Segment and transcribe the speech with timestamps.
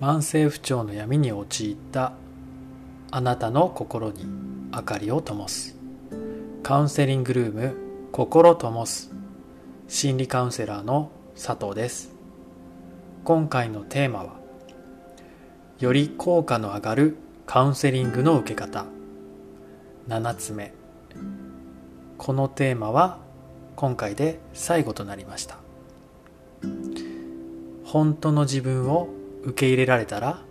[0.00, 2.12] 慢性不調の闇に陥った
[3.10, 4.26] あなたの心に
[4.72, 5.76] 明かりを灯す。
[6.62, 7.74] カウンセリングルーム
[8.12, 9.10] 心灯す。
[9.88, 12.12] 心理カウンセラーの佐藤です。
[13.24, 14.34] 今回のテーマは
[15.80, 18.84] より効果の上がるカウンセリングの受け方。
[20.06, 20.72] 7つ目。
[22.18, 23.18] このテーマは
[23.74, 25.56] 今回で最後となりました。
[27.84, 29.08] 本当の自分を
[29.48, 30.42] 受け入れられたら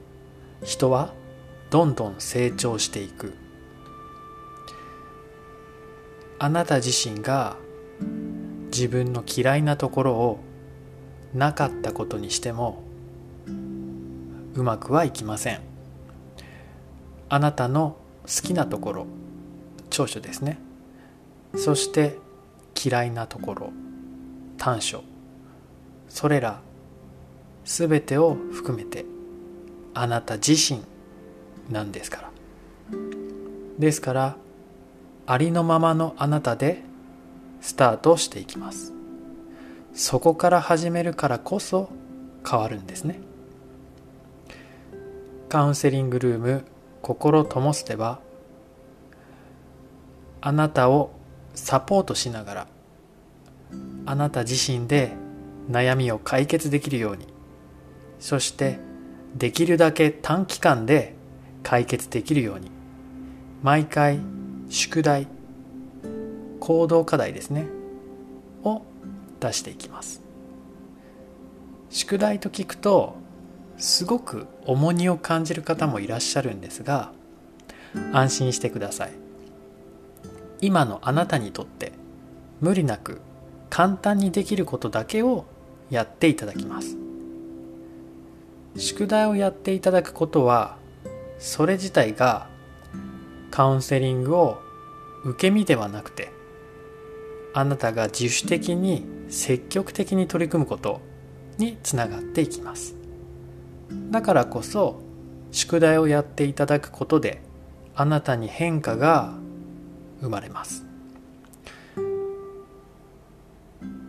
[0.64, 1.14] 人は
[1.70, 3.36] どんどん成長していく。
[6.40, 7.58] あなた自身が
[8.72, 10.40] 自分の嫌いなところを
[11.34, 12.84] なかったことにしても
[14.56, 15.62] うまくはいきません。
[17.30, 19.08] あなたの好きなところ
[19.92, 20.60] 長所ですね。
[21.56, 22.18] そして
[22.84, 23.74] 嫌いなところ
[24.58, 25.04] 短所。
[26.10, 26.62] それら
[27.68, 29.06] 全てを含めて
[29.94, 30.82] あなた自身
[31.70, 32.32] なんですから。
[33.78, 34.38] ですから
[35.26, 36.82] ありのままのあなたで
[37.60, 38.94] スタートしていきます。
[39.94, 41.90] そこから始めるからこそ
[42.50, 43.20] 変わるんですね。
[45.50, 46.66] カウンセリングルーム
[47.02, 48.20] 心ともすでは
[50.40, 51.12] あなたを
[51.54, 52.68] サポートしながら
[54.06, 55.12] あなた自身で
[55.70, 57.37] 悩みを解決できるように
[58.20, 58.80] そして
[59.36, 61.16] できるだけ短期間で
[61.64, 62.72] 解決できるように。
[63.64, 64.20] 毎回
[64.70, 65.28] 宿題
[66.60, 67.68] 行動課題ですね。
[68.64, 68.84] を
[69.40, 70.22] 出していきます。
[71.90, 73.16] 宿題と聞くと
[73.78, 77.12] すごく重荷を感じる方もいらっしゃるんですが
[78.12, 79.12] 安心してください。
[80.60, 81.94] 今のあなたにとって
[82.62, 83.22] 無理なく
[83.70, 85.46] 簡単にできることだけを
[85.90, 87.07] やっていただきます。
[88.76, 90.78] 宿題をやっていただくことは
[91.40, 92.48] それ自体が
[93.52, 94.62] カウンセリングを
[95.24, 96.32] 受け身ではなくて
[97.54, 101.02] あなたが自主的に積極的に取り組むこと
[101.58, 102.96] につながっていきます。
[104.12, 105.02] だからこそ
[105.52, 107.42] 宿題をやっていただくことで
[107.96, 109.34] あなたに変化が
[110.22, 110.86] 生まれます。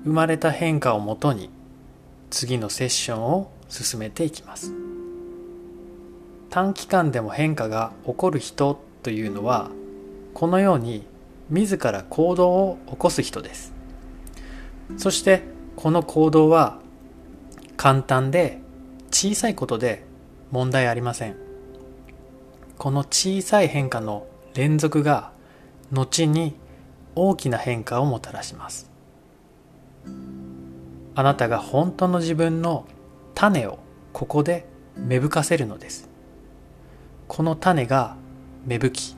[0.05, 1.51] 生まれた変化をもとに
[2.31, 4.73] 次のセッションを進めていきます。
[6.51, 9.71] 短期間でも変化が起こる人というのは
[10.35, 11.07] このように
[11.51, 13.73] 自ら行動を起こす人です。
[14.97, 15.43] そして
[15.77, 16.79] この行動は
[17.77, 18.61] 簡単で
[19.11, 20.05] 小さいことで
[20.51, 21.37] 問題ありません。
[22.79, 25.33] この小さい変化の連続が
[25.93, 26.55] 後に
[27.15, 28.91] 大きな変化をもたらします。
[31.15, 32.87] あなたが本当の自分の
[33.39, 33.79] 種を
[34.13, 34.67] ここで
[34.97, 36.09] 芽吹かせるのです。
[37.29, 38.17] この種が
[38.67, 39.17] 芽吹き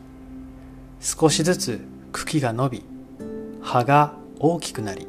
[1.01, 1.81] 少しずつ
[2.13, 2.85] 茎が伸び
[3.63, 5.07] 葉が大きくなり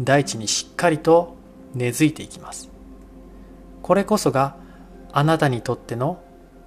[0.00, 1.36] 大地にしっかりと
[1.74, 2.70] 根付いていきます。
[3.82, 4.56] これこそが
[5.12, 6.18] あなたにとっての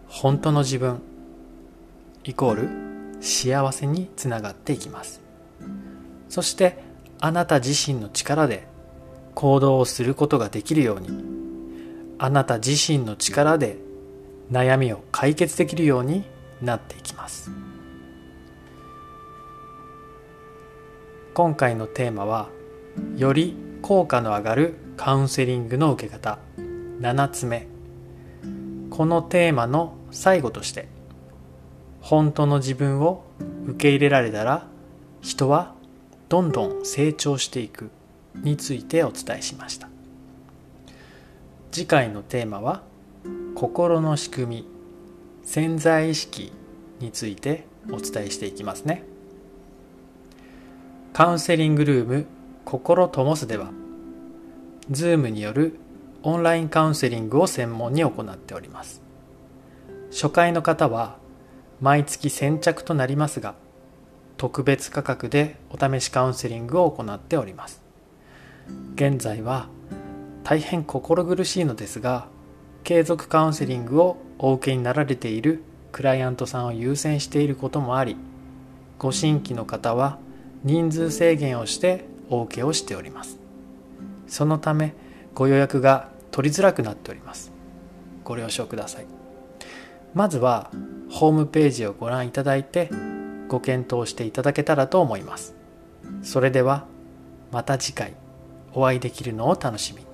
[0.07, 1.01] 本当の自分
[2.24, 5.22] イコール幸せにつながっていきます。
[6.29, 6.84] そして
[7.19, 8.68] あなた自身の力で
[9.34, 11.36] 行動をすることができるように
[12.19, 13.78] あなた自身の力で
[14.51, 16.23] 悩みを解決できるように
[16.61, 17.51] なっていきます。
[21.33, 22.50] 今回のテーマは
[23.16, 26.39] より効果の上がるカウンセリングの受け方。
[27.00, 27.67] 7つ目。
[28.89, 30.88] このテーマの最後として
[32.01, 33.23] 本当の自分を
[33.67, 34.66] 受け入れられたら
[35.22, 35.75] 人は
[36.29, 37.91] どんどん成長していく
[38.35, 39.96] についてお伝えしました。
[41.77, 42.81] 次回のテーマは
[43.53, 44.67] 心の仕組み
[45.43, 46.51] 潜在意識
[46.99, 49.03] についてお伝えしていきますね。
[51.13, 52.25] カウンセリングルーム
[52.65, 53.69] 心ともすでは
[54.89, 55.77] Zoom による
[56.24, 59.03] オンラインカウンセリングを専門に行っております。
[60.09, 61.18] 初回の方は
[61.79, 63.53] 毎月先着となりますが
[64.38, 67.83] 特別価格でお試しカウンセリングを行っております。
[68.95, 69.68] 現在は
[70.49, 72.29] 大変心苦しいのですが
[72.85, 75.61] 継続カウンセリングをお受けになられている
[75.91, 78.15] クライアントさんを優先していることもあり
[78.97, 80.19] ご新規の方は
[80.63, 83.39] 人数制限をしてお受けをしております。
[84.27, 84.94] そのため
[85.35, 87.51] ご予約が取りづらくなっております。
[88.23, 89.05] ご了承ください。
[90.13, 90.71] まずは
[91.09, 92.89] ホームページをご覧いただいて
[93.50, 95.55] ご検討していただけたらと思います。
[96.23, 96.85] それでは
[97.51, 98.13] また次回
[98.73, 100.06] お会いできるのを楽しみに。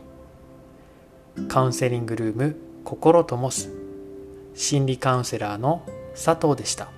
[1.47, 3.71] カウンセリングルーム心ともす
[4.53, 6.89] 心理カウンセラーの佐藤でした。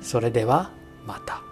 [0.00, 0.70] それでは
[1.06, 1.49] また。